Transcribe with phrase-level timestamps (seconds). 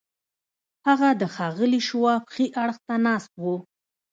[0.87, 3.45] هغه د ښاغلي شواب ښي اړخ ته ناست و